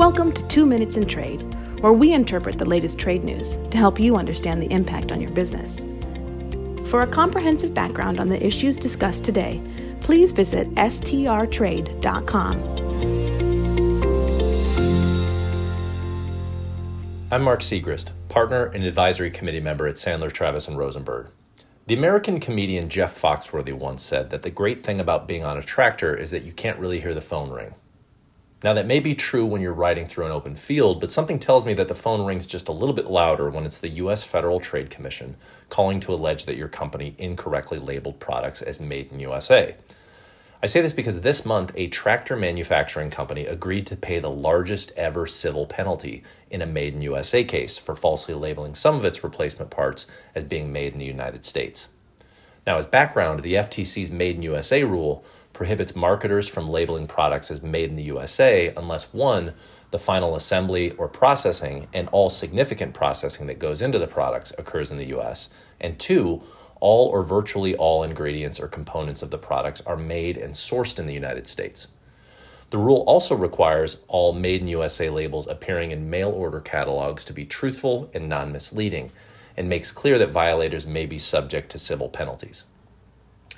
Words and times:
Welcome 0.00 0.32
to 0.32 0.48
Two 0.48 0.64
Minutes 0.64 0.96
in 0.96 1.06
Trade, 1.06 1.42
where 1.82 1.92
we 1.92 2.14
interpret 2.14 2.56
the 2.56 2.66
latest 2.66 2.98
trade 2.98 3.22
news 3.22 3.58
to 3.70 3.76
help 3.76 4.00
you 4.00 4.16
understand 4.16 4.62
the 4.62 4.72
impact 4.72 5.12
on 5.12 5.20
your 5.20 5.30
business. 5.30 5.86
For 6.88 7.02
a 7.02 7.06
comprehensive 7.06 7.74
background 7.74 8.18
on 8.18 8.30
the 8.30 8.42
issues 8.42 8.78
discussed 8.78 9.24
today, 9.24 9.60
please 10.00 10.32
visit 10.32 10.68
strtrade.com. 10.76 12.56
I'm 17.30 17.42
Mark 17.42 17.60
Segrist, 17.60 18.12
partner 18.30 18.68
and 18.68 18.84
advisory 18.84 19.30
committee 19.30 19.60
member 19.60 19.86
at 19.86 19.96
Sandler 19.96 20.32
Travis 20.32 20.66
and 20.66 20.78
Rosenberg. 20.78 21.26
The 21.88 21.94
American 21.94 22.40
comedian 22.40 22.88
Jeff 22.88 23.12
Foxworthy 23.20 23.74
once 23.74 24.00
said 24.00 24.30
that 24.30 24.40
the 24.40 24.50
great 24.50 24.80
thing 24.80 24.98
about 24.98 25.28
being 25.28 25.44
on 25.44 25.58
a 25.58 25.62
tractor 25.62 26.16
is 26.16 26.30
that 26.30 26.44
you 26.44 26.54
can't 26.54 26.78
really 26.78 27.00
hear 27.00 27.12
the 27.12 27.20
phone 27.20 27.50
ring. 27.50 27.74
Now, 28.62 28.74
that 28.74 28.86
may 28.86 29.00
be 29.00 29.14
true 29.14 29.46
when 29.46 29.62
you're 29.62 29.72
riding 29.72 30.06
through 30.06 30.26
an 30.26 30.32
open 30.32 30.54
field, 30.54 31.00
but 31.00 31.10
something 31.10 31.38
tells 31.38 31.64
me 31.64 31.72
that 31.74 31.88
the 31.88 31.94
phone 31.94 32.26
rings 32.26 32.46
just 32.46 32.68
a 32.68 32.72
little 32.72 32.94
bit 32.94 33.10
louder 33.10 33.48
when 33.48 33.64
it's 33.64 33.78
the 33.78 33.88
U.S. 33.88 34.22
Federal 34.22 34.60
Trade 34.60 34.90
Commission 34.90 35.36
calling 35.70 35.98
to 36.00 36.12
allege 36.12 36.44
that 36.44 36.58
your 36.58 36.68
company 36.68 37.14
incorrectly 37.16 37.78
labeled 37.78 38.20
products 38.20 38.60
as 38.60 38.78
made 38.78 39.10
in 39.10 39.20
USA. 39.20 39.76
I 40.62 40.66
say 40.66 40.82
this 40.82 40.92
because 40.92 41.22
this 41.22 41.46
month, 41.46 41.72
a 41.74 41.88
tractor 41.88 42.36
manufacturing 42.36 43.08
company 43.08 43.46
agreed 43.46 43.86
to 43.86 43.96
pay 43.96 44.18
the 44.18 44.30
largest 44.30 44.92
ever 44.94 45.26
civil 45.26 45.64
penalty 45.64 46.22
in 46.50 46.60
a 46.60 46.66
Made 46.66 46.92
in 46.92 47.00
USA 47.00 47.42
case 47.44 47.78
for 47.78 47.94
falsely 47.94 48.34
labeling 48.34 48.74
some 48.74 48.94
of 48.94 49.06
its 49.06 49.24
replacement 49.24 49.70
parts 49.70 50.06
as 50.34 50.44
being 50.44 50.70
made 50.70 50.92
in 50.92 50.98
the 50.98 51.06
United 51.06 51.46
States. 51.46 51.88
Now, 52.66 52.76
as 52.76 52.86
background, 52.86 53.42
the 53.42 53.54
FTC's 53.54 54.10
Made 54.10 54.36
in 54.36 54.42
USA 54.42 54.84
rule 54.84 55.24
prohibits 55.52 55.96
marketers 55.96 56.48
from 56.48 56.70
labeling 56.70 57.06
products 57.06 57.50
as 57.50 57.62
made 57.62 57.90
in 57.90 57.96
the 57.96 58.04
USA 58.04 58.72
unless 58.76 59.12
one, 59.12 59.52
the 59.90 59.98
final 59.98 60.36
assembly 60.36 60.92
or 60.92 61.08
processing 61.08 61.88
and 61.92 62.08
all 62.12 62.30
significant 62.30 62.94
processing 62.94 63.46
that 63.46 63.58
goes 63.58 63.82
into 63.82 63.98
the 63.98 64.06
products 64.06 64.52
occurs 64.56 64.90
in 64.90 64.98
the 64.98 65.18
US, 65.18 65.50
and 65.80 65.98
two, 65.98 66.42
all 66.80 67.08
or 67.08 67.22
virtually 67.22 67.74
all 67.74 68.02
ingredients 68.02 68.60
or 68.60 68.68
components 68.68 69.22
of 69.22 69.30
the 69.30 69.38
products 69.38 69.80
are 69.82 69.96
made 69.96 70.36
and 70.36 70.54
sourced 70.54 70.98
in 70.98 71.06
the 71.06 71.14
United 71.14 71.46
States. 71.46 71.88
The 72.70 72.78
rule 72.78 73.04
also 73.06 73.34
requires 73.34 74.02
all 74.06 74.32
Made 74.32 74.62
in 74.62 74.68
USA 74.68 75.10
labels 75.10 75.48
appearing 75.48 75.90
in 75.90 76.08
mail 76.08 76.30
order 76.30 76.60
catalogs 76.60 77.24
to 77.24 77.32
be 77.32 77.44
truthful 77.44 78.08
and 78.14 78.28
non 78.28 78.52
misleading, 78.52 79.10
and 79.60 79.68
makes 79.68 79.92
clear 79.92 80.16
that 80.16 80.30
violators 80.30 80.86
may 80.86 81.04
be 81.04 81.18
subject 81.18 81.70
to 81.70 81.78
civil 81.78 82.08
penalties. 82.08 82.64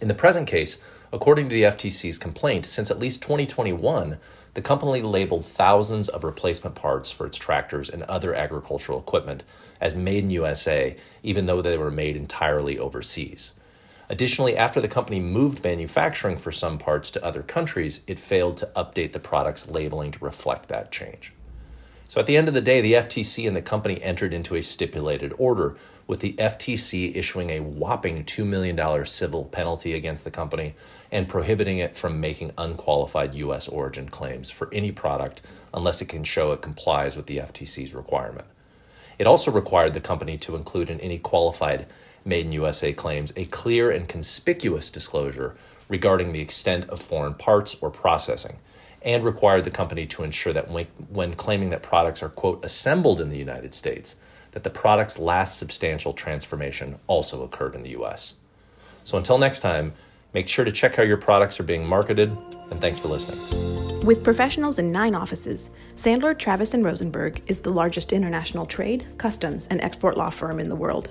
In 0.00 0.08
the 0.08 0.14
present 0.14 0.48
case, 0.48 0.82
according 1.12 1.48
to 1.48 1.54
the 1.54 1.62
FTC's 1.62 2.18
complaint, 2.18 2.66
since 2.66 2.90
at 2.90 2.98
least 2.98 3.22
2021, 3.22 4.18
the 4.54 4.62
company 4.62 5.00
labeled 5.00 5.44
thousands 5.44 6.08
of 6.08 6.24
replacement 6.24 6.74
parts 6.74 7.12
for 7.12 7.24
its 7.24 7.38
tractors 7.38 7.88
and 7.88 8.02
other 8.02 8.34
agricultural 8.34 8.98
equipment 8.98 9.44
as 9.80 9.94
made 9.94 10.24
in 10.24 10.30
USA, 10.30 10.96
even 11.22 11.46
though 11.46 11.62
they 11.62 11.78
were 11.78 11.92
made 11.92 12.16
entirely 12.16 12.80
overseas. 12.80 13.52
Additionally, 14.10 14.56
after 14.56 14.80
the 14.80 14.88
company 14.88 15.20
moved 15.20 15.62
manufacturing 15.62 16.36
for 16.36 16.50
some 16.50 16.78
parts 16.78 17.12
to 17.12 17.24
other 17.24 17.44
countries, 17.44 18.02
it 18.08 18.18
failed 18.18 18.56
to 18.56 18.68
update 18.74 19.12
the 19.12 19.20
product's 19.20 19.70
labeling 19.70 20.10
to 20.10 20.24
reflect 20.24 20.68
that 20.68 20.90
change. 20.90 21.32
So 22.12 22.20
at 22.20 22.26
the 22.26 22.36
end 22.36 22.46
of 22.46 22.52
the 22.52 22.60
day, 22.60 22.82
the 22.82 22.92
FTC 22.92 23.46
and 23.46 23.56
the 23.56 23.62
company 23.62 24.02
entered 24.02 24.34
into 24.34 24.54
a 24.54 24.60
stipulated 24.60 25.32
order, 25.38 25.76
with 26.06 26.20
the 26.20 26.34
FTC 26.34 27.16
issuing 27.16 27.48
a 27.48 27.60
whopping 27.60 28.24
$2 28.24 28.44
million 28.44 29.06
civil 29.06 29.46
penalty 29.46 29.94
against 29.94 30.22
the 30.24 30.30
company 30.30 30.74
and 31.10 31.26
prohibiting 31.26 31.78
it 31.78 31.96
from 31.96 32.20
making 32.20 32.52
unqualified 32.58 33.34
U.S. 33.36 33.66
origin 33.66 34.10
claims 34.10 34.50
for 34.50 34.68
any 34.74 34.92
product 34.92 35.40
unless 35.72 36.02
it 36.02 36.10
can 36.10 36.22
show 36.22 36.52
it 36.52 36.60
complies 36.60 37.16
with 37.16 37.28
the 37.28 37.38
FTC's 37.38 37.94
requirement. 37.94 38.46
It 39.18 39.26
also 39.26 39.50
required 39.50 39.94
the 39.94 40.00
company 40.02 40.36
to 40.36 40.54
include 40.54 40.90
in 40.90 41.00
any 41.00 41.16
qualified 41.18 41.86
Made 42.26 42.44
in 42.44 42.52
USA 42.52 42.92
claims 42.92 43.32
a 43.36 43.46
clear 43.46 43.90
and 43.90 44.06
conspicuous 44.06 44.90
disclosure 44.90 45.56
regarding 45.88 46.34
the 46.34 46.42
extent 46.42 46.90
of 46.90 47.00
foreign 47.00 47.32
parts 47.32 47.74
or 47.80 47.88
processing 47.88 48.58
and 49.04 49.24
required 49.24 49.64
the 49.64 49.70
company 49.70 50.06
to 50.06 50.22
ensure 50.22 50.52
that 50.52 50.70
when, 50.70 50.86
when 51.10 51.34
claiming 51.34 51.70
that 51.70 51.82
products 51.82 52.22
are, 52.22 52.28
quote, 52.28 52.64
assembled 52.64 53.20
in 53.20 53.28
the 53.28 53.38
United 53.38 53.74
States, 53.74 54.16
that 54.52 54.62
the 54.62 54.70
product's 54.70 55.18
last 55.18 55.58
substantial 55.58 56.12
transformation 56.12 56.98
also 57.06 57.42
occurred 57.42 57.74
in 57.74 57.82
the 57.82 57.90
US. 58.00 58.34
So 59.04 59.18
until 59.18 59.38
next 59.38 59.60
time, 59.60 59.92
make 60.32 60.48
sure 60.48 60.64
to 60.64 60.72
check 60.72 60.94
how 60.94 61.02
your 61.02 61.16
products 61.16 61.58
are 61.58 61.64
being 61.64 61.86
marketed, 61.86 62.36
and 62.70 62.80
thanks 62.80 62.98
for 62.98 63.08
listening. 63.08 63.38
With 64.04 64.24
professionals 64.24 64.78
in 64.78 64.90
nine 64.90 65.14
offices, 65.14 65.70
Sandler, 65.94 66.36
Travis, 66.36 66.74
and 66.74 66.84
Rosenberg 66.84 67.42
is 67.46 67.60
the 67.60 67.70
largest 67.70 68.12
international 68.12 68.66
trade, 68.66 69.06
customs, 69.16 69.68
and 69.68 69.80
export 69.80 70.16
law 70.16 70.30
firm 70.30 70.58
in 70.58 70.68
the 70.68 70.76
world. 70.76 71.10